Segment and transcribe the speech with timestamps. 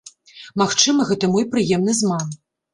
[0.61, 2.29] Магчыма, гэта мой прыемны зман.